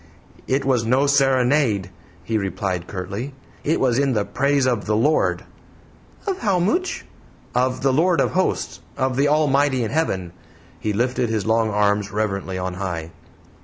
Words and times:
"It 0.47 0.65
was 0.65 0.83
no 0.83 1.05
serenade," 1.05 1.91
he 2.23 2.35
replied, 2.35 2.87
curtly; 2.87 3.35
"it 3.63 3.79
was 3.79 3.99
in 3.99 4.13
the 4.13 4.25
praise 4.25 4.65
of 4.65 4.85
the 4.87 4.95
Lord!" 4.95 5.43
"Of 6.25 6.39
how 6.39 6.59
mooch?" 6.59 7.05
"Of 7.53 7.83
the 7.83 7.93
Lord 7.93 8.19
of 8.19 8.31
Hosts 8.31 8.79
of 8.97 9.15
the 9.15 9.27
Almighty 9.27 9.83
in 9.83 9.91
Heaven." 9.91 10.33
He 10.79 10.91
lifted 10.91 11.29
his 11.29 11.45
long 11.45 11.69
arms 11.69 12.11
reverently 12.11 12.57
on 12.57 12.73
high. 12.73 13.11